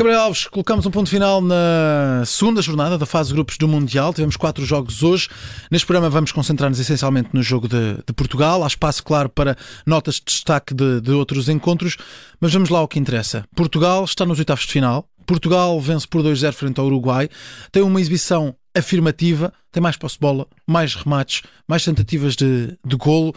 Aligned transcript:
Gabriel 0.00 0.22
Alves, 0.22 0.46
colocamos 0.46 0.86
um 0.86 0.90
ponto 0.90 1.10
final 1.10 1.42
na 1.42 2.22
segunda 2.24 2.62
jornada 2.62 2.96
da 2.96 3.04
fase 3.04 3.28
de 3.28 3.34
grupos 3.34 3.58
do 3.58 3.68
Mundial. 3.68 4.14
Tivemos 4.14 4.34
quatro 4.34 4.64
jogos 4.64 5.02
hoje. 5.02 5.28
Neste 5.70 5.84
programa 5.84 6.08
vamos 6.08 6.32
concentrar-nos 6.32 6.80
essencialmente 6.80 7.28
no 7.34 7.42
jogo 7.42 7.68
de, 7.68 7.96
de, 8.06 8.12
Portugal. 8.14 8.64
Há 8.64 8.66
espaço, 8.66 9.04
claro, 9.04 9.28
para 9.28 9.58
notas 9.84 10.14
de 10.14 10.22
destaque 10.24 10.72
de, 10.72 11.02
de 11.02 11.10
outros 11.10 11.50
encontros, 11.50 11.98
mas 12.40 12.50
vamos 12.50 12.70
lá 12.70 12.78
ao 12.78 12.88
que 12.88 12.98
interessa. 12.98 13.44
Portugal 13.54 14.02
está 14.02 14.24
nos 14.24 14.38
oitavos 14.38 14.64
de 14.64 14.72
final. 14.72 15.06
Portugal 15.26 15.78
vence 15.78 16.08
por 16.08 16.22
2-0 16.22 16.50
frente 16.54 16.80
ao 16.80 16.86
Uruguai. 16.86 17.28
Tem 17.70 17.82
uma 17.82 18.00
exibição 18.00 18.56
afirmativa, 18.74 19.52
tem 19.70 19.82
mais 19.82 19.98
posse-bola, 19.98 20.46
mais 20.66 20.94
remates, 20.94 21.42
mais 21.68 21.84
tentativas 21.84 22.36
de, 22.36 22.74
de 22.82 22.96
golo. 22.96 23.34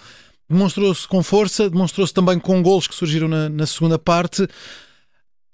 Demonstrou-se 0.49 1.05
com 1.09 1.21
força, 1.21 1.69
demonstrou-se 1.69 2.13
também 2.13 2.39
com 2.39 2.63
golos 2.63 2.87
que 2.87 2.95
surgiram 2.95 3.27
na, 3.27 3.49
na 3.49 3.65
segunda 3.65 3.99
parte 3.99 4.47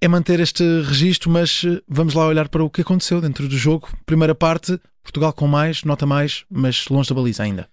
é 0.02 0.08
manter 0.08 0.40
este 0.40 0.64
registro, 0.82 1.30
mas 1.30 1.64
eh, 1.66 1.82
vamos 1.88 2.14
lá 2.14 2.26
olhar 2.26 2.48
para 2.48 2.64
o 2.64 2.70
que 2.70 2.82
aconteceu 2.82 3.20
dentro 3.20 3.48
do 3.48 3.58
jogo. 3.58 3.90
Primeira 4.06 4.34
parte, 4.34 4.80
Portugal 5.04 5.34
com 5.34 5.48
mais, 5.48 5.84
nota 5.84 6.06
mais, 6.06 6.46
mas 6.50 6.88
longe 6.88 7.10
da 7.10 7.16
baliza 7.16 7.44
ainda. 7.44 7.68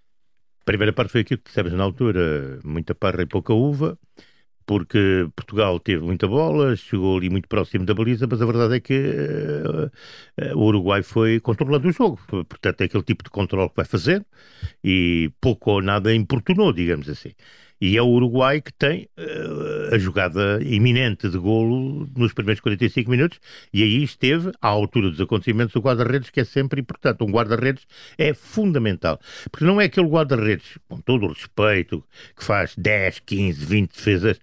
Primeira 0.65 0.93
parte 0.93 1.13
foi 1.13 1.21
aquilo 1.21 1.39
que 1.39 1.49
dissemos 1.49 1.73
na 1.73 1.85
altura, 1.85 2.59
muita 2.65 2.93
parra 2.93 3.23
e 3.23 3.27
pouca 3.27 3.55
uva, 3.55 3.97
porque 4.67 5.29
Portugal 5.37 5.79
teve 5.79 6.03
muita 6.03 6.27
bola, 6.27 6.75
chegou 6.75 7.17
ali 7.17 7.31
muito 7.31 7.47
próximo 7.47 7.87
da 7.87 7.95
baliza, 7.95 8.27
mas 8.29 8.43
a 8.43 8.47
verdade 8.47 8.75
é 8.75 8.81
que 8.81 8.95
uh, 8.95 9.87
uh, 9.87 10.59
o 10.59 10.65
Uruguai 10.65 11.05
foi 11.05 11.39
controlando 11.39 11.87
o 11.87 11.93
jogo. 11.93 12.19
Portanto, 12.27 12.81
é 12.81 12.85
aquele 12.87 13.05
tipo 13.05 13.23
de 13.23 13.31
controle 13.31 13.69
que 13.69 13.77
vai 13.77 13.85
fazendo 13.85 14.27
e 14.83 15.31
pouco 15.41 15.71
ou 15.71 15.81
nada 15.81 16.13
importunou, 16.13 16.73
digamos 16.73 17.09
assim. 17.09 17.31
E 17.81 17.97
é 17.97 18.03
o 18.03 18.09
Uruguai 18.09 18.61
que 18.61 18.73
tem 18.73 19.09
uh, 19.19 19.95
a 19.95 19.99
jogada 19.99 20.59
iminente 20.63 21.29
de 21.29 21.39
golo 21.39 22.09
nos 22.17 22.33
primeiros 22.33 22.61
45 22.61 23.11
minutos, 23.11 23.39
e 23.73 23.83
aí 23.83 24.03
esteve 24.03 24.51
à 24.63 24.69
altura 24.69 25.11
dos 25.11 25.21
acontecimentos 25.21 25.75
o 25.77 25.81
guarda-redes, 25.81 26.31
que 26.31 26.41
é 26.41 26.45
sempre 26.45 26.81
importante. 26.81 27.23
Um 27.23 27.31
guarda-redes 27.31 27.87
é 28.17 28.33
fundamental, 28.33 29.21
porque 29.51 29.65
não 29.65 29.81
é 29.81 29.85
aquele 29.85 30.09
guarda-redes, 30.09 30.79
com 30.89 31.01
todo 31.01 31.27
o 31.27 31.29
respeito, 31.29 32.03
que 32.35 32.45
faz 32.45 32.75
10, 32.77 33.21
15, 33.21 33.65
20 33.65 33.93
defesas. 33.93 34.41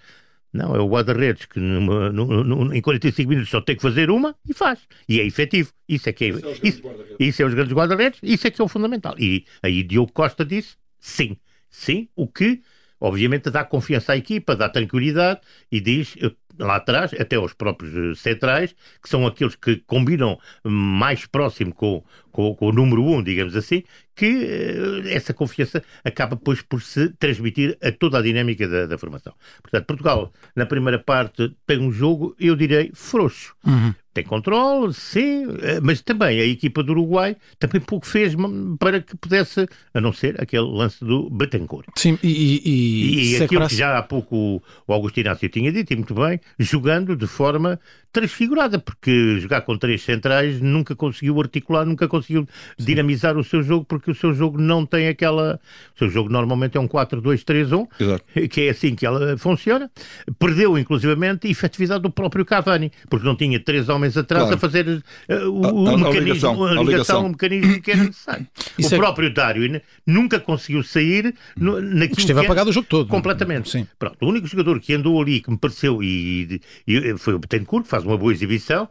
Não, 0.51 0.75
é 0.75 0.79
o 0.79 0.87
guarda-redes 0.87 1.47
que 1.47 1.59
numa, 1.59 2.11
numa, 2.11 2.77
em 2.77 2.81
45 2.81 3.27
minutos 3.27 3.49
só 3.49 3.59
tem 3.59 3.75
que 3.75 3.81
fazer 3.81 4.11
uma 4.11 4.35
e 4.47 4.53
faz. 4.53 4.79
E 5.09 5.19
é 5.19 5.25
efetivo. 5.25 5.73
Isso 5.89 6.07
é 6.07 6.13
que 6.13 6.25
é, 6.25 6.27
isso, 6.61 6.83
isso 7.19 7.41
é 7.41 7.45
os 7.45 7.55
grandes 7.55 7.73
guarda-redes, 7.73 8.19
isso 8.21 8.45
é 8.45 8.51
que 8.51 8.61
é 8.61 8.63
o 8.63 8.67
fundamental. 8.67 9.15
E 9.17 9.45
aí 9.63 9.81
Diogo 9.81 10.11
Costa 10.11 10.45
disse 10.45 10.75
sim. 10.99 11.35
Sim, 11.71 12.07
o 12.15 12.27
que 12.27 12.61
obviamente 13.03 13.51
dá 13.51 13.65
confiança 13.65 14.13
à 14.13 14.17
equipa, 14.17 14.55
dá 14.55 14.69
tranquilidade 14.69 15.41
e 15.69 15.81
diz, 15.81 16.15
lá 16.57 16.77
atrás, 16.77 17.13
até 17.19 17.35
aos 17.35 17.53
próprios 17.53 17.93
eh, 17.93 18.15
centrais, 18.15 18.73
que 19.01 19.09
são 19.09 19.27
aqueles 19.27 19.55
que 19.55 19.75
combinam 19.85 20.39
mais 20.63 21.25
próximo 21.25 21.75
com, 21.75 22.01
com, 22.31 22.55
com 22.55 22.67
o 22.67 22.71
número 22.71 23.03
um, 23.03 23.21
digamos 23.21 23.57
assim, 23.57 23.83
que 24.15 24.25
uh, 24.25 25.07
essa 25.09 25.33
confiança 25.33 25.83
acaba 26.03 26.37
depois 26.37 26.61
por 26.61 26.81
se 26.81 27.09
transmitir 27.19 27.77
a 27.83 27.91
toda 27.91 28.19
a 28.19 28.21
dinâmica 28.21 28.67
da, 28.69 28.85
da, 28.85 28.97
formação. 28.97 29.33
Portanto, 29.61 29.85
Portugal, 29.85 30.31
na 30.55 30.65
primeira 30.65 30.99
parte, 30.99 31.53
tem 31.67 31.79
um 31.79 31.91
jogo, 31.91 32.33
eu 32.39 32.55
direi, 32.55 32.89
frouxo. 32.93 33.53
Uhum. 33.65 33.93
Tem 34.13 34.23
controle, 34.23 34.93
sim, 34.93 35.45
eh, 35.61 35.79
mas 35.81 36.01
também 36.01 36.39
a 36.39 36.45
equipa 36.45 36.83
do 36.83 36.91
Uruguai 36.91 37.35
também 37.57 37.81
pouco 37.81 38.05
fez 38.05 38.35
para 38.77 39.01
que 39.01 39.17
pudesse, 39.17 39.67
a 39.91 39.99
não 39.99 40.13
ser 40.13 40.39
aquele 40.39 40.67
lance 40.67 41.03
do 41.03 41.29
Betancourt. 41.31 41.87
Sim, 41.95 42.19
e, 42.21 42.61
e, 42.63 43.31
e 43.31 43.43
aquilo 43.43 43.67
que 43.67 43.75
já 43.75 43.97
há 43.97 44.03
pouco 44.03 44.61
o 44.87 44.93
Augusto 44.93 45.19
Inácio 45.19 45.49
tinha 45.49 45.71
dito, 45.71 45.91
e 45.93 45.95
muito 45.95 46.13
bem, 46.13 46.39
jogando 46.59 47.15
de 47.15 47.25
forma 47.25 47.79
transfigurada, 48.13 48.77
porque 48.77 49.39
jogar 49.39 49.61
com 49.61 49.75
três 49.75 50.03
centrais 50.03 50.61
nunca 50.61 50.95
conseguiu 50.95 51.41
articular, 51.41 51.83
nunca 51.83 52.07
conseguiu 52.07 52.47
dinamizar 52.77 53.35
o 53.35 53.43
seu 53.43 53.63
jogo, 53.63 53.83
porque 53.85 54.11
o 54.11 54.15
seu 54.15 54.33
jogo 54.35 54.61
não 54.61 54.85
tem 54.85 55.07
aquela. 55.07 55.59
O 55.95 55.97
seu 55.97 56.09
jogo 56.09 56.29
normalmente 56.29 56.77
é 56.77 56.79
um 56.79 56.87
4-2-3-1, 56.87 57.87
que 58.47 58.61
é 58.61 58.69
assim 58.69 58.93
que 58.93 59.05
ela 59.05 59.35
funciona. 59.37 59.89
Perdeu, 60.37 60.77
inclusivamente, 60.77 61.47
a 61.47 61.49
efetividade 61.49 62.03
do 62.03 62.11
próprio 62.11 62.45
Cavani, 62.45 62.91
porque 63.09 63.25
não 63.25 63.35
tinha 63.35 63.59
três 63.59 63.89
homens 63.89 64.02
atrás 64.17 64.43
claro. 64.43 64.55
a 64.55 64.59
fazer 64.59 64.87
uh, 64.87 65.01
o, 65.49 65.87
a, 65.87 65.93
a, 65.93 65.97
mecanismo, 65.97 66.13
a 66.13 66.19
ligação, 66.19 66.63
a 66.63 66.83
ligação, 66.83 67.25
o 67.25 67.29
mecanismo 67.29 67.81
que 67.81 67.91
era 67.91 68.03
necessário. 68.03 68.47
Isso 68.77 68.91
o 68.91 68.95
é... 68.95 68.97
próprio 68.97 69.33
Darwin 69.33 69.81
nunca 70.05 70.39
conseguiu 70.39 70.83
sair 70.83 71.33
no, 71.55 71.81
naquilo 71.81 72.19
Esteve 72.19 72.39
que 72.39 72.45
apagado 72.45 72.69
o 72.69 72.73
jogo 72.73 72.87
todo. 72.87 73.07
Completamente. 73.07 73.69
Sim. 73.69 73.87
Pronto, 73.97 74.17
o 74.21 74.27
único 74.27 74.47
jogador 74.47 74.79
que 74.79 74.93
andou 74.93 75.21
ali, 75.21 75.41
que 75.41 75.49
me 75.49 75.57
pareceu, 75.57 76.01
e, 76.03 76.61
e 76.87 77.17
foi 77.17 77.33
o 77.33 77.39
Betancourt, 77.39 77.83
que 77.83 77.89
faz 77.89 78.03
uma 78.03 78.17
boa 78.17 78.31
exibição, 78.31 78.89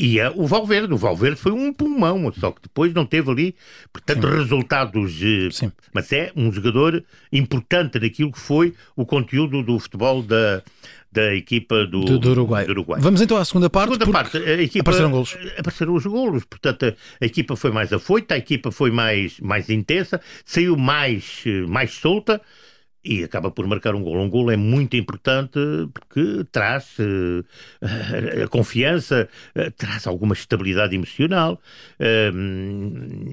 e 0.00 0.18
é 0.18 0.32
o 0.34 0.46
Valverde. 0.46 0.94
O 0.94 0.96
Valverde 0.96 1.36
foi 1.36 1.52
um 1.52 1.74
pulmão, 1.74 2.32
só 2.32 2.50
que 2.50 2.62
depois 2.62 2.94
não 2.94 3.04
teve 3.04 3.30
ali, 3.30 3.54
portanto, 3.92 4.26
Sim. 4.26 4.34
resultados. 4.34 5.20
Eh, 5.22 5.50
Sim. 5.50 5.70
Mas 5.92 6.10
é 6.10 6.32
um 6.34 6.50
jogador 6.50 7.04
importante 7.30 8.00
naquilo 8.00 8.32
que 8.32 8.40
foi 8.40 8.74
o 8.96 9.04
conteúdo 9.04 9.62
do 9.62 9.78
futebol 9.78 10.22
da, 10.22 10.62
da 11.12 11.34
equipa 11.34 11.84
do, 11.84 12.00
do, 12.00 12.18
do, 12.18 12.30
Uruguai. 12.30 12.64
do, 12.64 12.70
Uruguai. 12.70 12.98
Vamos 13.02 13.20
então 13.20 13.36
à 13.36 13.44
segunda 13.44 13.68
parte. 13.68 13.92
Segunda 13.92 14.10
parte, 14.10 14.38
a 14.38 14.62
equipa, 14.62 14.84
apareceram 14.90 15.10
golos. 15.10 15.36
Apareceram 15.58 15.94
os 15.94 16.06
golos, 16.06 16.44
portanto, 16.44 16.86
a, 16.86 16.94
a, 17.22 17.26
equipa 17.26 17.54
foi 17.54 17.70
mais 17.70 17.92
afoita, 17.92 18.34
a 18.34 18.38
equipa 18.38 18.70
foi 18.70 18.90
mais, 18.90 19.38
mais 19.38 19.68
intensa, 19.68 20.18
saiu 20.46 20.78
mais, 20.78 21.42
eh, 21.44 21.66
mais 21.68 21.92
solta 21.92 22.40
e 23.04 23.24
acaba 23.24 23.50
por 23.50 23.66
marcar 23.66 23.94
um 23.94 24.02
gol. 24.02 24.18
Um 24.18 24.28
gol 24.28 24.50
é 24.50 24.56
muito 24.56 24.96
importante 24.96 25.58
porque 25.92 26.44
traz 26.52 26.98
uh, 26.98 27.44
a 28.44 28.48
confiança, 28.48 29.28
uh, 29.56 29.70
traz 29.72 30.06
alguma 30.06 30.34
estabilidade 30.34 30.94
emocional. 30.94 31.60
Uh, 31.98 33.26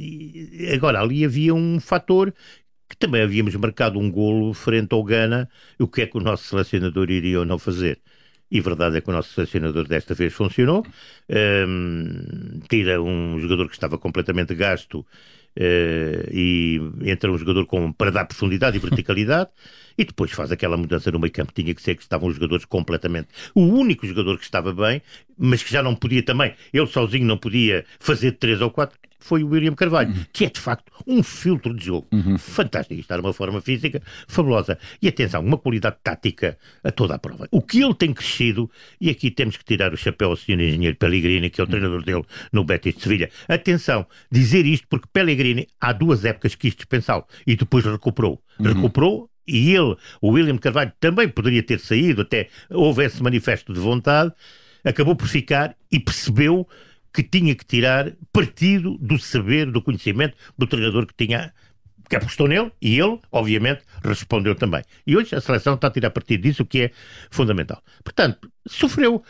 agora, 0.74 1.02
ali 1.02 1.26
havia 1.26 1.54
um 1.54 1.80
fator 1.80 2.34
que 2.90 2.96
também 2.96 3.22
havíamos 3.22 3.54
marcado 3.56 4.00
um 4.00 4.10
golo 4.10 4.54
frente 4.54 4.94
ao 4.94 5.04
Ghana, 5.04 5.50
o 5.78 5.88
que 5.88 6.04
é 6.04 6.08
que 6.08 6.18
o 6.18 6.22
nosso 6.22 6.46
selecionador 6.46 7.10
iria 7.12 7.40
ou 7.40 7.46
não 7.46 7.60
fazer? 7.60 8.00
E 8.50 8.62
verdade 8.62 8.98
é 8.98 9.02
que 9.02 9.10
o 9.10 9.14
nosso 9.14 9.34
selecionador 9.34 9.86
desta 9.88 10.14
vez 10.14 10.34
funcionou. 10.34 10.86
Um, 11.30 12.62
tira 12.70 13.02
um 13.02 13.38
jogador 13.40 13.68
que 13.68 13.74
estava 13.74 13.98
completamente 13.98 14.56
gasto 14.56 15.06
e 15.60 16.80
entra 17.04 17.32
um 17.32 17.38
jogador 17.38 17.66
com, 17.66 17.92
para 17.92 18.12
dar 18.12 18.26
profundidade 18.26 18.78
e 18.78 18.80
verticalidade 18.80 19.50
e 19.98 20.06
depois 20.06 20.32
faz 20.32 20.52
aquela 20.52 20.78
mudança 20.78 21.12
no 21.12 21.20
meio 21.20 21.32
campo. 21.32 21.52
Tinha 21.54 21.74
que 21.74 21.82
ser 21.82 21.96
que 21.96 22.04
estavam 22.04 22.30
os 22.30 22.36
jogadores 22.36 22.66
completamente. 22.66 23.30
O 23.56 23.62
único 23.62 24.06
jogador 24.06 24.38
que 24.38 24.44
estava 24.44 24.74
bem, 24.74 25.02
mas 25.38 25.64
que 25.64 25.72
já 25.72 25.82
não 25.82 25.96
podia 25.96 26.24
também, 26.24 26.54
ele 26.74 26.88
sozinho 26.88 27.26
não 27.26 27.38
podia 27.38 27.86
fazer 28.00 28.34
três 28.34 28.62
ou 28.62 28.70
quatro, 28.70 28.98
foi 29.20 29.44
o 29.44 29.50
William 29.50 29.74
Carvalho, 29.74 30.10
uhum. 30.10 30.26
que 30.32 30.46
é 30.46 30.50
de 30.50 30.60
facto 30.60 30.92
um 31.06 31.24
filtro 31.24 31.74
de 31.74 31.86
jogo 31.86 32.08
uhum. 32.14 32.38
fantástico. 32.38 33.00
Está 33.00 33.18
numa 33.18 33.34
forma 33.34 33.62
física 33.62 34.02
fabulosa. 34.28 34.78
E 35.02 35.08
atenção, 35.08 35.44
uma 35.44 35.58
qualidade 35.58 35.98
tática 36.04 36.58
a 36.84 36.92
toda 36.92 37.16
a 37.16 37.20
prova. 37.20 37.48
O 37.52 37.62
que 37.62 37.82
ele 37.82 37.94
tem 37.94 38.14
crescido, 38.14 38.70
e 39.02 39.10
aqui 39.10 39.32
temos 39.32 39.58
que 39.58 39.66
tirar 39.66 39.94
o 39.94 39.98
chapéu 39.98 40.30
ao 40.30 40.36
senhor 40.36 40.62
engenheiro 40.62 40.96
Pellegrini, 40.96 41.50
que 41.50 41.60
é 41.60 41.64
o 41.64 41.68
treinador 41.68 42.04
dele 42.04 42.24
no 42.54 42.64
Betis 42.64 42.96
de 42.96 43.02
Sevilha. 43.02 43.30
Atenção, 43.48 44.06
dizer 44.32 44.66
isto 44.66 44.88
porque 44.88 45.08
Pellegrini 45.12 45.68
há 45.82 45.92
duas 45.92 46.24
épocas 46.24 46.56
quis 46.56 46.76
dispensá-lo 46.76 47.26
e 47.46 47.56
depois 47.56 47.84
recuperou. 47.84 48.42
Uhum. 48.60 48.66
Recuperou 48.68 49.30
e 49.48 49.74
ele, 49.74 49.96
o 50.22 50.30
William 50.30 50.58
Carvalho, 50.58 50.92
também 51.00 51.28
poderia 51.28 51.64
ter 51.64 51.80
saído, 51.80 52.22
até 52.22 52.50
houve 52.70 53.06
esse 53.06 53.22
manifesto 53.22 53.74
de 53.74 53.80
vontade, 53.80 54.32
acabou 54.84 55.16
por 55.16 55.28
ficar 55.28 55.76
e 55.92 56.00
percebeu 56.00 56.68
que 57.14 57.24
tinha 57.24 57.56
que 57.56 57.66
tirar 57.66 58.12
partido 58.32 58.98
do 59.00 59.18
saber, 59.18 59.72
do 59.72 59.82
conhecimento 59.82 60.36
do 60.58 60.68
treinador 60.68 61.08
que 61.08 61.14
tinha 61.16 61.54
que 62.10 62.16
apostou 62.16 62.48
nele 62.48 62.72
e 62.82 63.00
ele, 63.00 63.20
obviamente, 63.32 63.84
respondeu 64.04 64.56
também. 64.56 64.82
E 65.06 65.18
hoje 65.18 65.36
a 65.36 65.42
seleção 65.42 65.76
está 65.76 65.88
a 65.88 65.92
tirar 65.92 66.10
partido 66.12 66.42
disso, 66.44 66.64
o 66.64 66.66
que 66.66 66.84
é 66.84 66.92
fundamental. 67.30 67.82
Portanto, 68.04 68.50
sofreu. 68.66 69.24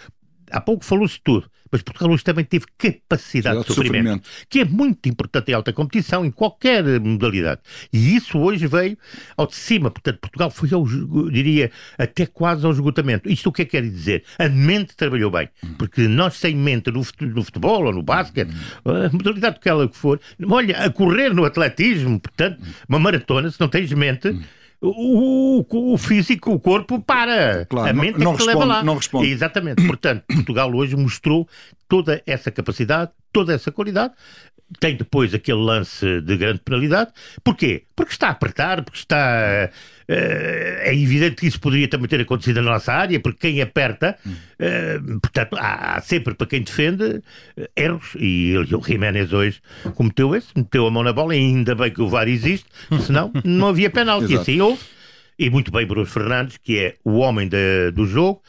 Há 0.51 0.61
pouco 0.61 0.85
falou-se 0.85 1.19
tudo 1.23 1.49
mas 1.71 1.81
Portugal 1.81 2.11
hoje 2.11 2.23
também 2.23 2.45
teve 2.45 2.65
capacidade 2.77 3.57
de, 3.57 3.67
de 3.67 3.73
sofrimento, 3.73 4.05
sofrimento, 4.05 4.29
que 4.49 4.59
é 4.59 4.65
muito 4.65 5.07
importante 5.09 5.51
em 5.51 5.53
alta 5.53 5.73
competição, 5.73 6.25
em 6.25 6.31
qualquer 6.31 6.99
modalidade. 6.99 7.61
E 7.91 8.15
isso 8.15 8.37
hoje 8.37 8.67
veio 8.67 8.97
ao 9.35 9.47
de 9.47 9.55
cima. 9.55 9.91
Portanto, 9.91 10.19
Portugal 10.19 10.49
foi, 10.49 10.69
ao, 10.73 10.85
diria, 11.29 11.71
até 11.97 12.25
quase 12.25 12.65
ao 12.65 12.71
esgotamento. 12.71 13.29
Isto 13.29 13.49
o 13.49 13.51
que 13.51 13.63
é 13.63 13.65
que 13.65 13.71
quer 13.71 13.83
dizer? 13.83 14.23
A 14.39 14.49
mente 14.49 14.95
trabalhou 14.95 15.31
bem. 15.31 15.49
Porque 15.77 16.07
nós, 16.07 16.35
sem 16.35 16.55
mente 16.55 16.91
no 16.91 17.03
futebol 17.03 17.85
ou 17.85 17.93
no 17.93 18.01
basquete, 18.01 18.51
a 18.85 19.09
modalidade 19.11 19.59
que 19.59 19.69
ela 19.69 19.87
for, 19.89 20.19
olha, 20.49 20.77
a 20.77 20.89
correr 20.89 21.33
no 21.33 21.45
atletismo, 21.45 22.19
portanto, 22.19 22.61
uma 22.87 22.99
maratona, 22.99 23.49
se 23.49 23.59
não 23.59 23.67
tens 23.67 23.91
mente 23.91 24.37
o, 24.81 25.65
o, 25.93 25.97
físico, 25.97 26.51
o 26.51 26.59
corpo 26.59 27.01
para. 27.01 27.65
Claro, 27.65 27.89
a 27.89 27.93
mente 27.93 28.19
não, 28.19 28.33
é 28.33 28.35
que 28.35 28.43
responde, 28.43 28.59
leva 28.59 28.65
lá. 28.65 28.83
Não 28.83 28.95
responde. 28.95 29.29
Exatamente. 29.29 29.85
Portanto, 29.85 30.23
Portugal 30.27 30.73
hoje 30.73 30.95
mostrou 30.95 31.47
toda 31.87 32.21
essa 32.25 32.51
capacidade, 32.51 33.11
toda 33.31 33.53
essa 33.53 33.71
qualidade. 33.71 34.13
Tem 34.81 34.97
depois 34.97 35.33
aquele 35.33 35.59
lance 35.59 36.19
de 36.21 36.35
grande 36.35 36.59
penalidade. 36.59 37.11
Porquê? 37.41 37.83
Porque 37.95 38.11
está 38.11 38.27
a 38.27 38.31
apertar, 38.31 38.83
porque 38.83 38.99
está. 38.99 39.69
Uh, 40.09 40.79
é 40.81 40.93
evidente 40.93 41.37
que 41.37 41.47
isso 41.47 41.59
poderia 41.59 41.87
também 41.87 42.09
ter 42.09 42.19
acontecido 42.19 42.61
na 42.61 42.71
nossa 42.71 42.91
área, 42.91 43.17
porque 43.17 43.49
quem 43.49 43.61
aperta, 43.61 44.17
uh, 44.25 45.19
portanto, 45.21 45.55
há, 45.57 46.01
sempre 46.01 46.33
para 46.33 46.47
quem 46.47 46.61
defende 46.61 47.03
uh, 47.05 47.23
erros. 47.77 48.09
E, 48.19 48.51
ele, 48.51 48.75
o 48.75 48.83
Jiménez 48.83 49.31
hoje 49.31 49.61
cometeu 49.95 50.35
esse, 50.35 50.49
meteu 50.53 50.85
a 50.85 50.91
mão 50.91 51.03
na 51.03 51.13
bola, 51.13 51.33
e 51.33 51.39
ainda 51.39 51.73
bem 51.73 51.89
que 51.89 52.01
o 52.01 52.09
VAR 52.09 52.27
existe, 52.27 52.67
senão 53.05 53.31
não 53.45 53.69
havia 53.69 53.89
penalti. 53.89 54.33
e 54.33 54.37
assim 54.37 54.59
houve. 54.59 54.81
E 55.39 55.49
muito 55.49 55.71
bem, 55.71 55.85
Bruno 55.85 56.05
Fernandes, 56.05 56.57
que 56.57 56.77
é 56.77 56.95
o 57.05 57.19
homem 57.19 57.47
de, 57.47 57.91
do 57.91 58.05
jogo 58.05 58.41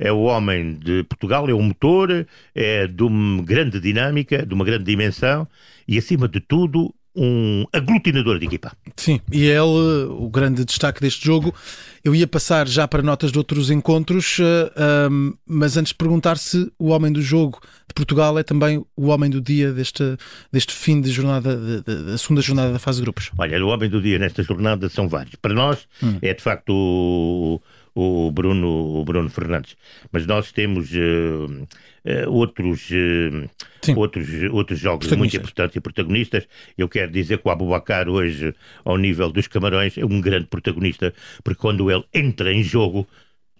é 0.00 0.10
o 0.10 0.22
homem 0.22 0.74
de 0.74 1.04
Portugal, 1.04 1.48
é 1.48 1.52
o 1.52 1.60
motor, 1.60 2.26
é 2.54 2.86
de 2.86 3.02
uma 3.02 3.42
grande 3.42 3.78
dinâmica, 3.78 4.46
de 4.46 4.54
uma 4.54 4.64
grande 4.64 4.84
dimensão 4.84 5.46
e, 5.86 5.98
acima 5.98 6.26
de 6.26 6.40
tudo, 6.40 6.92
um 7.14 7.66
aglutinador 7.70 8.38
de 8.38 8.46
equipa. 8.46 8.72
Sim, 8.96 9.20
e 9.30 9.44
ele, 9.44 10.06
o 10.08 10.30
grande 10.30 10.64
destaque 10.64 11.02
deste 11.02 11.24
jogo. 11.24 11.54
Eu 12.02 12.14
ia 12.14 12.26
passar 12.26 12.66
já 12.66 12.88
para 12.88 13.02
notas 13.02 13.30
de 13.30 13.36
outros 13.36 13.70
encontros, 13.70 14.38
uh, 14.38 15.36
mas 15.46 15.76
antes 15.76 15.90
de 15.90 15.96
perguntar 15.96 16.38
se 16.38 16.72
o 16.78 16.88
homem 16.88 17.12
do 17.12 17.20
jogo 17.20 17.60
de 17.86 17.92
Portugal 17.92 18.38
é 18.38 18.42
também 18.42 18.82
o 18.96 19.08
homem 19.08 19.28
do 19.28 19.40
dia 19.40 19.70
deste, 19.70 20.16
deste 20.50 20.72
fim 20.72 21.00
de 21.00 21.10
jornada, 21.10 21.82
da 21.82 22.16
segunda 22.16 22.40
jornada 22.40 22.72
da 22.72 22.78
fase 22.78 22.98
de 22.98 23.02
grupos. 23.02 23.30
Olha, 23.36 23.62
o 23.62 23.68
homem 23.68 23.90
do 23.90 24.00
dia 24.00 24.18
nesta 24.18 24.42
jornada 24.42 24.88
são 24.88 25.08
vários. 25.08 25.34
Para 25.34 25.52
nós 25.52 25.86
hum. 26.02 26.16
é 26.22 26.32
de 26.32 26.42
facto 26.42 26.70
o 26.72 27.60
o 27.94 28.30
Bruno, 28.30 28.68
o 28.68 29.04
Bruno 29.04 29.28
Fernandes. 29.30 29.76
Mas 30.10 30.26
nós 30.26 30.52
temos 30.52 30.90
uh, 30.92 31.66
uh, 32.04 32.30
outros, 32.30 32.88
uh, 32.90 33.96
outros, 33.96 34.28
outros 34.50 34.78
jogos 34.78 35.10
muito 35.12 35.36
importantes 35.36 35.76
e 35.76 35.80
protagonistas. 35.80 36.46
Eu 36.76 36.88
quero 36.88 37.10
dizer 37.10 37.38
que 37.38 37.48
o 37.48 37.50
Abubacar 37.50 38.08
hoje, 38.08 38.54
ao 38.84 38.96
nível 38.96 39.30
dos 39.30 39.46
Camarões, 39.46 39.96
é 39.98 40.04
um 40.04 40.20
grande 40.20 40.46
protagonista, 40.46 41.12
porque 41.42 41.60
quando 41.60 41.90
ele 41.90 42.04
entra 42.14 42.52
em 42.52 42.62
jogo, 42.62 43.06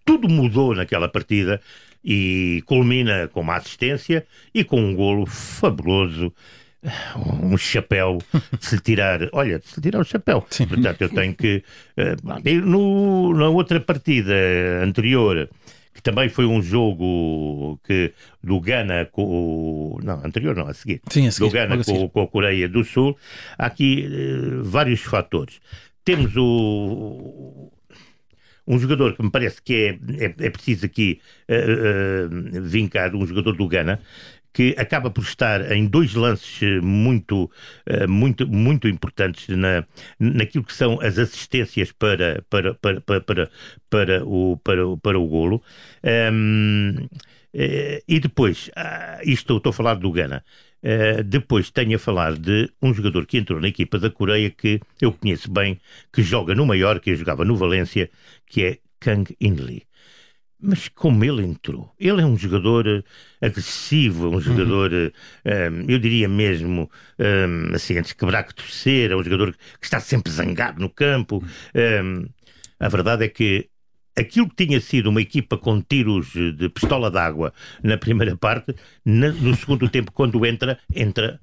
tudo 0.05 0.29
mudou 0.29 0.75
naquela 0.75 1.09
partida 1.09 1.61
e 2.05 2.63
culmina 2.67 3.29
com 3.29 3.41
uma 3.41 3.57
assistência 3.57 4.27
e 4.55 4.65
com 4.65 4.81
um 4.81 4.95
golo 4.95 5.27
fabuloso 5.27 6.33
um 7.43 7.57
chapéu 7.57 8.19
de 8.59 8.65
se 8.65 8.79
tirar, 8.81 9.21
olha, 9.33 9.59
de 9.59 9.69
se 9.69 9.81
tirar 9.81 10.01
o 10.01 10.05
chapéu. 10.05 10.47
Sim. 10.51 10.67
Portanto, 10.67 11.03
eu 11.03 11.09
tenho 11.09 11.35
que. 11.35 11.63
Uh, 11.97 12.61
no, 12.65 13.35
na 13.35 13.49
outra 13.49 13.81
partida 13.81 14.35
anterior, 14.83 15.49
que 15.93 16.03
também 16.03 16.29
foi 16.29 16.47
um 16.47 16.63
jogo 16.63 17.79
que 17.85 18.13
do 18.43 18.61
Ghana 18.61 19.07
com 19.07 19.23
o. 19.23 20.01
Não, 20.03 20.25
anterior 20.25 20.57
não, 20.57 20.67
a 20.67 20.75
seguir. 20.75 21.03
Sim, 21.11 21.27
a 21.27 21.33
seguir 21.33 21.49
do 21.49 21.53
Ghana 21.53 21.85
com, 21.85 22.09
com, 22.09 22.23
a 22.23 22.27
Coreia 22.27 22.69
do 22.69 22.83
Sul, 22.85 23.17
há 23.59 23.67
aqui 23.67 24.09
uh, 24.09 24.65
vários 24.65 25.01
fatores. 25.01 25.61
Temos 26.05 26.35
o. 26.37 27.71
Um 28.67 28.79
jogador 28.79 29.17
que 29.17 29.23
me 29.23 29.31
parece 29.31 29.61
que 29.61 29.75
é, 29.75 30.25
é, 30.25 30.47
é 30.47 30.51
preciso 30.51 30.87
aqui 30.87 31.21
uh, 31.49 32.57
uh, 32.57 32.63
vincar, 32.63 33.15
um 33.17 33.27
jogador 33.27 33.57
do 33.57 33.67
Ghana, 33.67 34.01
que 34.53 34.75
acaba 34.79 35.11
por 35.11 35.23
estar 35.23 35.71
em 35.73 35.87
dois 35.87 36.15
lances 36.15 36.63
eh, 36.63 36.81
muito, 36.81 37.51
eh, 37.87 38.07
muito, 38.07 38.47
muito 38.47 38.89
importantes 38.89 39.49
na, 39.49 39.85
naquilo 40.19 40.65
que 40.65 40.73
são 40.75 41.01
as 41.01 41.19
assistências 41.19 41.93
para, 41.93 42.45
para, 42.51 42.75
para, 42.75 43.01
para, 43.01 43.21
para, 43.21 43.51
para, 43.89 44.25
o, 44.25 44.57
para, 44.59 44.97
para 45.03 45.19
o 45.19 45.27
golo. 45.27 45.63
Um, 46.33 46.95
eh, 47.53 48.03
e 48.09 48.21
depois, 48.21 48.71
ah, 48.77 49.21
isto 49.25 49.57
estou 49.57 49.71
a 49.71 49.73
falar 49.73 49.95
do 49.95 50.11
Ghana. 50.13 50.45
Uh, 50.83 51.23
depois 51.23 51.71
tenho 51.71 51.97
a 51.97 51.99
falar 51.99 52.39
de 52.39 52.71
um 52.81 52.95
jogador 52.95 53.27
que 53.27 53.37
entrou 53.37 53.61
na 53.61 53.69
equipa 53.69 53.99
da 53.99 54.09
Coreia 54.09 54.49
que 54.49 54.81
eu 54.99 55.13
conheço 55.13 55.51
bem, 55.51 55.79
que 56.11 56.23
joga 56.23 56.55
no 56.55 56.65
Mallorca 56.65 57.11
e 57.11 57.17
jogava 57.17 57.45
no 57.45 57.55
Valência, 57.55 58.11
que 58.47 58.65
é 58.65 58.79
Kang 58.99 59.37
In 59.41 59.57
Lee. 59.57 59.83
Mas 60.63 60.89
como 60.89 61.25
ele 61.25 61.43
entrou? 61.43 61.95
Ele 61.99 62.21
é 62.21 62.27
um 62.27 62.37
jogador 62.37 62.87
eh, 62.87 63.03
agressivo, 63.41 64.29
um 64.29 64.41
jogador, 64.41 64.93
uhum. 64.93 65.07
um, 65.07 65.11
eh, 65.45 65.85
eu 65.89 65.99
diria 65.99 66.29
mesmo, 66.29 66.91
um, 67.19 67.75
assim, 67.75 67.97
antes 67.97 68.11
de 68.11 68.17
quebrar 68.17 68.43
que 68.45 68.55
torcer, 68.55 69.11
é 69.11 69.17
um 69.17 69.23
jogador 69.23 69.53
que 69.53 69.87
está 69.87 69.99
sempre 70.01 70.31
zangado 70.31 70.81
no 70.81 70.91
campo. 70.91 71.43
Um, 71.75 72.27
a 72.79 72.89
verdade 72.89 73.25
é 73.25 73.29
que 73.29 73.71
aquilo 74.17 74.49
que 74.51 74.67
tinha 74.67 74.81
sido 74.81 75.09
uma 75.09 75.23
equipa 75.23 75.57
com 75.57 75.81
tiros 75.81 76.33
de 76.33 76.69
pistola 76.69 77.11
d'água 77.11 77.53
na 77.83 77.97
primeira 77.97 78.37
parte, 78.37 78.75
na, 79.05 79.33
no 79.33 79.57
segundo 79.57 79.89
tempo, 79.89 80.13
quando 80.13 80.45
entra, 80.45 80.79
entra 80.95 81.41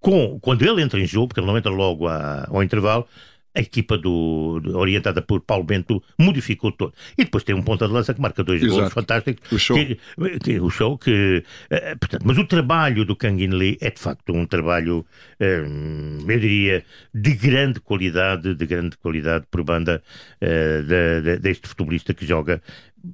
com, 0.00 0.38
quando 0.40 0.62
ele 0.62 0.82
entra 0.82 1.00
em 1.00 1.06
jogo, 1.06 1.28
porque 1.28 1.40
ele 1.40 1.46
não 1.46 1.56
entra 1.56 1.70
logo 1.70 2.06
a, 2.06 2.46
ao 2.48 2.62
intervalo, 2.62 3.06
a 3.54 3.60
equipa 3.60 3.98
do, 3.98 4.60
orientada 4.74 5.20
por 5.20 5.40
Paulo 5.40 5.64
Bento 5.64 6.02
modificou 6.18 6.72
todo. 6.72 6.92
E 7.16 7.24
depois 7.24 7.44
tem 7.44 7.54
um 7.54 7.62
ponta 7.62 7.86
de 7.86 7.92
lança 7.92 8.14
que 8.14 8.20
marca 8.20 8.42
dois 8.42 8.62
Exato. 8.62 8.80
gols 8.80 8.92
fantásticos. 8.92 9.52
O 9.52 9.58
show. 9.58 9.76
Que, 9.76 9.98
que, 10.40 10.60
o 10.60 10.70
show 10.70 10.98
que. 10.98 11.44
Uh, 11.70 11.98
portanto, 11.98 12.22
mas 12.24 12.38
o 12.38 12.46
trabalho 12.46 13.04
do 13.04 13.14
Kang 13.14 13.42
In 13.42 13.50
Lee 13.50 13.78
é 13.80 13.90
de 13.90 14.00
facto 14.00 14.32
um 14.32 14.46
trabalho, 14.46 15.04
uh, 15.40 16.30
eu 16.30 16.40
diria, 16.40 16.84
de 17.14 17.34
grande 17.34 17.80
qualidade, 17.80 18.54
de 18.54 18.66
grande 18.66 18.96
qualidade 18.96 19.44
por 19.50 19.62
banda 19.62 20.02
uh, 20.40 20.82
de, 20.82 21.20
de, 21.22 21.38
deste 21.38 21.68
futebolista 21.68 22.14
que 22.14 22.26
joga. 22.26 22.62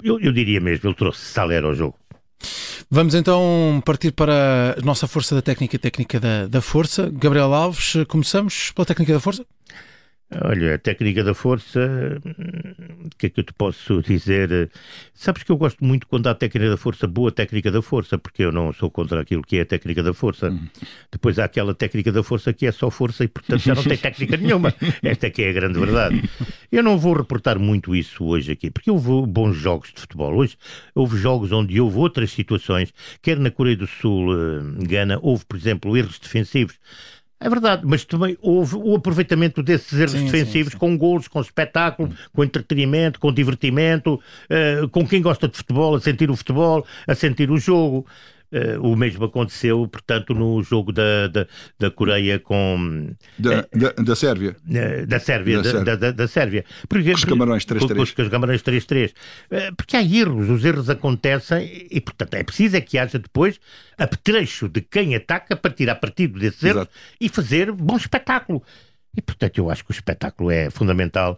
Eu, 0.02 0.20
eu 0.20 0.32
diria 0.32 0.60
mesmo, 0.60 0.88
ele 0.88 0.94
trouxe 0.94 1.24
Saler 1.24 1.64
ao 1.64 1.74
jogo. 1.74 1.96
Vamos 2.90 3.14
então 3.14 3.82
partir 3.84 4.12
para 4.12 4.76
a 4.78 4.82
nossa 4.82 5.06
força 5.06 5.34
da 5.34 5.42
técnica 5.42 5.76
e 5.76 5.78
técnica 5.78 6.20
da, 6.20 6.46
da 6.46 6.60
força. 6.60 7.10
Gabriel 7.12 7.52
Alves, 7.52 7.94
começamos 8.06 8.70
pela 8.70 8.86
técnica 8.86 9.12
da 9.12 9.20
força? 9.20 9.44
Olha, 10.30 10.74
a 10.74 10.78
técnica 10.78 11.24
da 11.24 11.32
força, 11.32 12.20
o 13.04 13.16
que 13.16 13.26
é 13.26 13.30
que 13.30 13.40
eu 13.40 13.44
te 13.44 13.52
posso 13.54 14.02
dizer? 14.02 14.70
Sabes 15.14 15.42
que 15.42 15.50
eu 15.50 15.56
gosto 15.56 15.82
muito 15.82 16.06
quando 16.06 16.26
há 16.26 16.34
técnica 16.34 16.68
da 16.68 16.76
força, 16.76 17.06
boa 17.06 17.32
técnica 17.32 17.70
da 17.70 17.80
força, 17.80 18.18
porque 18.18 18.42
eu 18.42 18.52
não 18.52 18.70
sou 18.74 18.90
contra 18.90 19.22
aquilo 19.22 19.42
que 19.42 19.56
é 19.56 19.62
a 19.62 19.66
técnica 19.66 20.02
da 20.02 20.12
força. 20.12 20.50
Uhum. 20.50 20.68
Depois 21.10 21.38
há 21.38 21.44
aquela 21.44 21.74
técnica 21.74 22.12
da 22.12 22.22
força 22.22 22.52
que 22.52 22.66
é 22.66 22.72
só 22.72 22.90
força 22.90 23.24
e, 23.24 23.28
portanto, 23.28 23.60
já 23.60 23.74
não 23.74 23.82
tem 23.82 23.96
técnica 23.98 24.36
nenhuma. 24.36 24.74
Esta 25.02 25.28
é 25.28 25.30
que 25.30 25.42
é 25.42 25.48
a 25.48 25.52
grande 25.52 25.78
verdade. 25.80 26.22
Eu 26.70 26.82
não 26.82 26.98
vou 26.98 27.14
reportar 27.14 27.58
muito 27.58 27.96
isso 27.96 28.22
hoje 28.22 28.52
aqui, 28.52 28.70
porque 28.70 28.90
houve 28.90 29.26
bons 29.26 29.54
jogos 29.56 29.90
de 29.94 30.00
futebol. 30.02 30.34
Hoje 30.36 30.58
houve 30.94 31.16
jogos 31.16 31.52
onde 31.52 31.80
houve 31.80 31.96
outras 31.96 32.32
situações, 32.32 32.92
quer 33.22 33.38
na 33.38 33.50
Coreia 33.50 33.76
do 33.78 33.86
Sul, 33.86 34.34
eh, 34.34 34.86
Gana, 34.86 35.18
houve, 35.22 35.46
por 35.46 35.56
exemplo, 35.56 35.96
erros 35.96 36.18
defensivos 36.18 36.78
é 37.40 37.48
verdade, 37.48 37.82
mas 37.86 38.04
também 38.04 38.36
houve 38.40 38.74
o 38.74 38.96
aproveitamento 38.96 39.62
desses 39.62 39.92
erros 39.92 40.12
sim, 40.12 40.24
defensivos 40.24 40.72
sim, 40.72 40.76
sim. 40.76 40.78
com 40.78 40.98
golos, 40.98 41.28
com 41.28 41.40
espetáculo, 41.40 42.12
com 42.32 42.42
entretenimento, 42.42 43.20
com 43.20 43.32
divertimento, 43.32 44.14
uh, 44.14 44.88
com 44.88 45.06
quem 45.06 45.22
gosta 45.22 45.46
de 45.46 45.56
futebol, 45.56 45.94
a 45.94 46.00
sentir 46.00 46.30
o 46.30 46.36
futebol, 46.36 46.84
a 47.06 47.14
sentir 47.14 47.50
o 47.50 47.56
jogo. 47.56 48.04
Uh, 48.50 48.80
o 48.80 48.96
mesmo 48.96 49.26
aconteceu, 49.26 49.86
portanto, 49.88 50.34
no 50.34 50.62
jogo 50.62 50.90
da, 50.90 51.28
da, 51.28 51.46
da 51.78 51.90
Coreia 51.90 52.38
com. 52.38 53.10
Da, 53.38 53.60
uh, 53.60 53.78
da, 53.78 53.92
da 54.02 54.16
Sérvia. 54.16 54.56
Uh, 54.66 55.06
da 55.06 55.20
Sérvia. 55.20 55.58
Da, 55.58 55.70
Sérvia. 55.70 55.96
Da, 55.96 56.10
da, 56.12 56.28
Sérvia. 56.28 56.64
Porque, 56.88 57.12
os 57.12 57.24
Camarões 57.24 57.66
3-3. 57.66 58.14
Com, 58.14 58.22
os 58.22 58.28
Camarões 58.28 58.62
3-3. 58.62 59.12
porque 59.76 59.96
há 59.96 60.02
erros, 60.02 60.48
os 60.48 60.64
erros 60.64 60.88
acontecem 60.88 61.86
e, 61.90 62.00
portanto, 62.00 62.34
é 62.34 62.42
preciso 62.42 62.76
é 62.76 62.80
que 62.80 62.96
haja 62.96 63.18
depois 63.18 63.60
apetrecho 63.98 64.68
de 64.68 64.80
quem 64.80 65.14
ataca 65.14 65.54
para 65.54 65.70
tirar 65.70 65.96
partido 65.96 66.38
desses 66.38 66.62
erros 66.62 66.82
Exato. 66.82 66.92
e 67.20 67.28
fazer 67.28 67.72
bom 67.72 67.96
espetáculo. 67.96 68.62
E, 69.18 69.20
portanto, 69.20 69.58
eu 69.58 69.68
acho 69.68 69.84
que 69.84 69.90
o 69.90 69.92
espetáculo 69.92 70.48
é 70.48 70.70
fundamental 70.70 71.36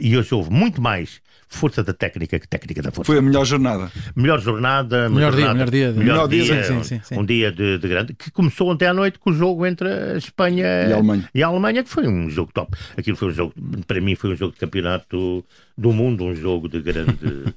e 0.00 0.16
hoje 0.16 0.34
houve 0.34 0.50
muito 0.50 0.80
mais 0.80 1.20
força 1.46 1.82
da 1.82 1.92
técnica 1.92 2.38
que 2.38 2.48
técnica 2.48 2.80
da 2.80 2.90
força. 2.90 3.06
Foi 3.06 3.18
a 3.18 3.22
melhor 3.22 3.44
jornada. 3.44 3.90
Melhor 4.14 4.40
jornada. 4.40 5.10
Melhor, 5.10 5.32
dia, 5.32 5.40
jornada, 5.40 5.54
melhor 5.54 5.70
dia. 5.70 5.92
Melhor, 5.92 6.28
melhor 6.28 6.28
dia, 6.28 6.64
sim, 6.64 6.82
sim, 6.82 7.00
sim. 7.04 7.18
Um 7.18 7.24
dia 7.24 7.52
de, 7.52 7.78
de, 7.78 7.88
grande, 7.88 8.14
que 8.14 8.30
começou 8.30 8.70
ontem 8.70 8.86
à 8.86 8.94
noite 8.94 9.18
com 9.18 9.30
o 9.30 9.32
jogo 9.34 9.66
entre 9.66 9.88
a 9.88 10.16
Espanha 10.16 10.64
e 10.88 10.92
a 10.92 10.96
Alemanha. 10.96 11.28
E 11.34 11.42
a 11.42 11.46
Alemanha, 11.46 11.84
que 11.84 11.90
foi 11.90 12.08
um 12.08 12.30
jogo 12.30 12.50
top. 12.52 12.76
Aquilo 12.96 13.16
foi 13.16 13.28
um 13.28 13.32
jogo, 13.32 13.54
para 13.86 14.00
mim, 14.00 14.14
foi 14.14 14.32
um 14.32 14.36
jogo 14.36 14.54
de 14.54 14.58
campeonato 14.58 15.44
do 15.76 15.92
mundo, 15.92 16.24
um 16.24 16.34
jogo 16.34 16.66
de 16.66 16.80
grande. 16.80 17.16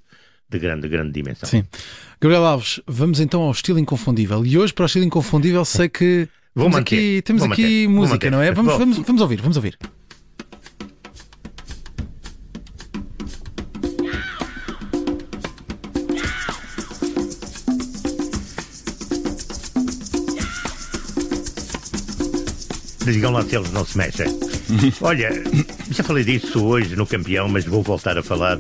de 0.52 0.58
grande, 0.58 0.88
grande 0.88 1.12
dimensão. 1.12 1.48
Sim. 1.48 1.64
Gabriel 2.20 2.44
Alves, 2.44 2.82
vamos 2.88 3.20
então 3.20 3.42
ao 3.42 3.52
estilo 3.52 3.78
inconfundível. 3.78 4.44
E 4.44 4.58
hoje, 4.58 4.74
para 4.74 4.82
o 4.82 4.86
estilo 4.88 5.06
inconfundível, 5.06 5.64
sei 5.64 5.88
que 5.88 6.28
Vou 6.60 6.70
manter. 6.70 6.96
aqui, 6.96 7.22
temos 7.22 7.42
Vou 7.42 7.52
aqui 7.54 7.88
manter. 7.88 7.88
música, 7.88 8.32
não 8.32 8.42
é? 8.42 8.52
Vamos, 8.52 8.78
vamos, 8.78 8.98
vamos 9.00 9.22
ouvir, 9.22 9.42
vamos 9.42 9.56
ouvir. 9.56 9.78
digam 23.12 23.32
lá 23.32 23.44
se 23.44 23.56
eles 23.56 23.72
não 23.72 23.84
se 23.86 23.98
mexem. 23.98 24.28
Olha, 25.02 25.30
já 25.90 26.04
falei 26.04 26.24
disso 26.24 26.64
hoje 26.64 26.96
no 26.96 27.08
campeão, 27.08 27.48
mas 27.50 27.66
vou 27.66 27.82
voltar 27.82 28.18
a 28.18 28.24
falar, 28.24 28.58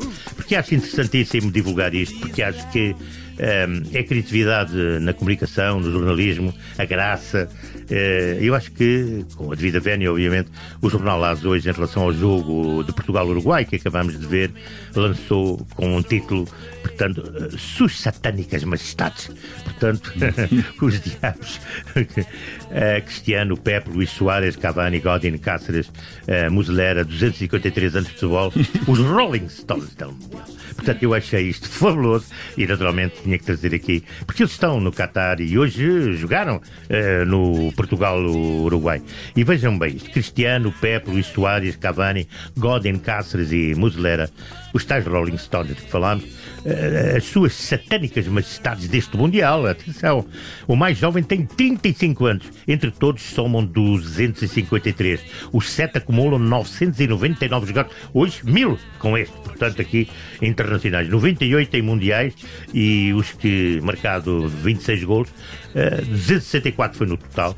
porque 0.49 0.55
acho 0.55 0.73
interessantíssimo 0.73 1.51
divulgar 1.51 1.93
isto, 1.93 2.19
porque 2.21 2.41
acho 2.41 2.67
que 2.71 2.89
um, 2.89 3.95
é 3.95 3.99
a 3.99 4.03
criatividade 4.03 4.73
na 4.99 5.13
comunicação, 5.13 5.79
no 5.79 5.91
jornalismo, 5.91 6.51
a 6.75 6.85
graça. 6.85 7.47
Uh, 7.75 8.43
eu 8.43 8.55
acho 8.55 8.71
que, 8.71 9.23
com 9.35 9.51
a 9.51 9.55
devida 9.55 9.79
vénia, 9.79 10.11
obviamente, 10.11 10.49
o 10.81 10.89
Jornal 10.89 11.23
AS 11.23 11.45
hoje, 11.45 11.69
em 11.69 11.71
relação 11.71 12.01
ao 12.01 12.11
jogo 12.11 12.83
de 12.83 12.91
Portugal-Uruguai, 12.91 13.63
que 13.63 13.75
acabamos 13.75 14.19
de 14.19 14.25
ver, 14.25 14.51
lançou 14.95 15.63
com 15.75 15.95
um 15.95 16.01
título, 16.01 16.47
portanto, 16.99 17.57
Sus 17.57 17.97
Satânicas 17.99 18.63
Majestades. 18.65 19.31
Portanto, 19.63 20.11
os 20.81 21.01
diabos. 21.01 21.59
uh, 21.95 23.01
Cristiano, 23.05 23.55
Pepe, 23.55 23.89
Luís 23.89 24.09
Soares, 24.09 24.57
Cavani, 24.57 24.99
Godin, 24.99 25.37
Cáceres, 25.37 25.87
uh, 25.87 26.51
Muslera, 26.51 27.05
253 27.05 27.95
anos 27.95 28.09
de 28.09 28.13
futebol, 28.15 28.53
os 28.87 28.99
Rolling 28.99 29.45
Stones 29.45 29.95
do 29.95 30.11
Mundial. 30.11 30.45
Portanto, 30.79 31.03
eu 31.03 31.13
achei 31.13 31.49
isto 31.49 31.67
fabuloso 31.69 32.27
e, 32.57 32.65
naturalmente, 32.65 33.21
tinha 33.21 33.37
que 33.37 33.43
trazer 33.43 33.75
aqui, 33.75 34.03
porque 34.25 34.43
eles 34.43 34.53
estão 34.53 34.79
no 34.79 34.91
Qatar 34.91 35.41
e 35.41 35.59
hoje 35.59 36.13
jogaram 36.13 36.57
uh, 36.57 37.25
no 37.25 37.71
Portugal-Uruguai. 37.73 39.01
E 39.35 39.43
vejam 39.43 39.77
bem 39.77 39.97
isto: 39.97 40.09
Cristiano, 40.09 40.73
Pepe, 40.79 41.11
Luís 41.11 41.27
Soares, 41.27 41.75
Cavani, 41.75 42.27
Godin, 42.57 42.97
Cáceres 42.97 43.51
e 43.51 43.75
Muslera, 43.75 44.29
os 44.73 44.85
tais 44.85 45.05
Rolling 45.05 45.37
Stones 45.37 45.75
de 45.75 45.81
que 45.81 45.91
falámos, 45.91 46.23
uh, 46.23 47.17
as 47.17 47.25
suas 47.25 47.53
satânicas 47.53 48.25
majestades 48.27 48.87
deste 48.87 49.17
Mundial. 49.17 49.65
Atenção, 49.65 50.25
o 50.65 50.77
mais 50.77 50.97
jovem 50.97 51.23
tem 51.23 51.45
35 51.45 52.25
anos, 52.25 52.45
entre 52.65 52.89
todos 52.89 53.21
somam 53.21 53.65
253. 53.65 55.19
Os 55.51 55.69
sete 55.69 55.97
acumulam 55.97 56.39
999 56.39 57.67
jogadores, 57.67 57.97
hoje 58.13 58.39
mil 58.45 58.79
com 58.97 59.17
este, 59.17 59.35
portanto, 59.39 59.81
aqui 59.81 60.07
internacionais. 60.69 61.09
98 61.09 61.75
em 61.75 61.81
mundiais 61.81 62.33
e 62.73 63.11
os 63.13 63.31
que 63.33 63.79
marcado 63.81 64.47
26 64.47 65.03
gols, 65.03 65.29
uh, 65.29 66.05
264 66.05 66.97
foi 66.97 67.07
no 67.07 67.17
total 67.17 67.55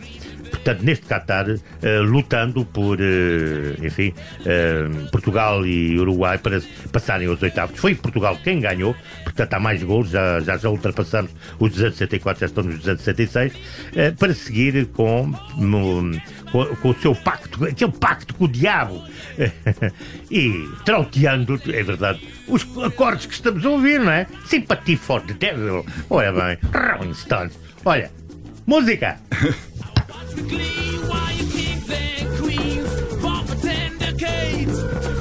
portanto, 0.51 0.83
neste 0.83 1.05
Qatar, 1.05 1.49
uh, 1.49 1.57
lutando 2.03 2.63
por, 2.65 2.99
uh, 2.99 3.85
enfim, 3.85 4.13
uh, 4.41 5.09
Portugal 5.09 5.65
e 5.65 5.97
Uruguai 5.97 6.37
para 6.37 6.61
passarem 6.91 7.27
aos 7.27 7.41
oitavos. 7.41 7.79
Foi 7.79 7.95
Portugal 7.95 8.37
quem 8.43 8.59
ganhou, 8.59 8.95
portanto, 9.23 9.53
há 9.53 9.59
mais 9.59 9.81
gols, 9.81 10.09
já, 10.09 10.39
já, 10.41 10.57
já 10.57 10.69
ultrapassamos 10.69 11.31
os 11.59 11.71
264, 11.71 12.41
já 12.41 12.45
estão 12.45 12.63
nos 12.63 12.77
276, 12.79 13.53
para 14.19 14.33
seguir 14.33 14.85
com, 14.87 15.31
com, 16.51 16.65
com, 16.75 16.89
o 16.89 16.95
seu 16.95 17.15
pacto, 17.15 17.65
aquele 17.65 17.91
pacto 17.93 18.35
com 18.35 18.45
o 18.45 18.47
diabo, 18.47 19.01
e 20.29 20.69
trauteando, 20.85 21.59
é 21.67 21.83
verdade, 21.83 22.21
os 22.47 22.65
acordes 22.83 23.25
que 23.25 23.33
estamos 23.33 23.65
a 23.65 23.69
ouvir, 23.69 23.99
não 23.99 24.11
é? 24.11 24.27
Sympathy 24.45 24.97
for 24.97 25.21
the 25.21 25.33
Devil. 25.33 25.85
Olha 26.09 26.31
bem, 26.31 26.57
Rolling 26.73 27.13
Stones. 27.13 27.57
Olha, 27.85 28.11
música! 28.67 29.17
electrically 30.31 30.97
while 31.07 31.31
you 31.33 31.45
kings 31.47 31.89
and 31.89 32.37
queens 32.39 33.21
fall 33.21 33.43
for 33.43 33.55
tender 33.55 34.11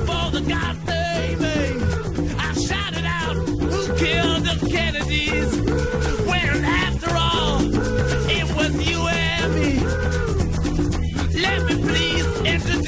for 0.07 0.31
the 0.31 0.45
gods 0.49 0.85
they 0.85 1.37
made. 1.39 2.35
I 2.39 2.53
shouted 2.55 3.05
out, 3.05 3.37
who 3.37 3.97
killed 3.97 4.45
the 4.45 4.69
Kennedys? 4.71 5.61
When 6.27 6.65
after 6.65 7.11
all, 7.15 7.61
it 8.31 8.55
was 8.55 8.89
you 8.89 9.07
and 9.07 9.55
me. 9.55 9.81
Let 11.41 11.65
me 11.67 11.83
please 11.83 12.27
enter. 12.45 12.80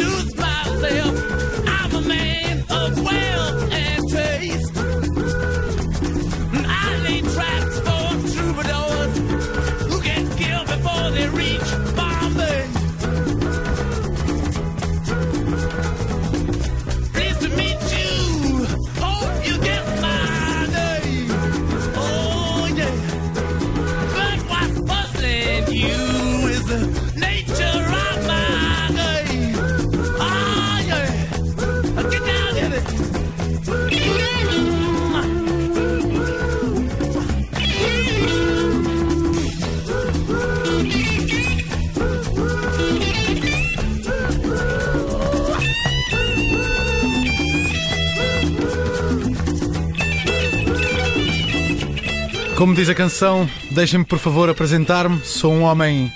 Como 52.63 52.77
diz 52.77 52.89
a 52.89 52.95
canção, 52.95 53.51
deixem-me 53.73 54.05
por 54.05 54.21
favor 54.21 54.49
apresentar-me. 54.49 55.21
Sou 55.25 55.53
um 55.53 55.63
homem 55.63 56.13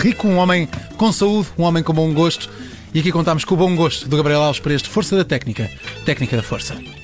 rico, 0.00 0.26
um 0.28 0.36
homem 0.36 0.68
com 0.96 1.12
saúde, 1.12 1.48
um 1.58 1.62
homem 1.62 1.82
com 1.82 1.92
bom 1.92 2.12
gosto. 2.12 2.50
E 2.94 3.00
aqui 3.00 3.12
contamos 3.12 3.44
com 3.44 3.54
o 3.54 3.58
bom 3.58 3.74
gosto 3.76 4.08
do 4.08 4.16
Gabriel 4.16 4.42
Alves 4.42 4.60
para 4.60 4.74
este 4.74 4.88
Força 4.88 5.16
da 5.16 5.24
Técnica, 5.24 5.70
Técnica 6.04 6.36
da 6.36 6.42
Força. 6.42 6.95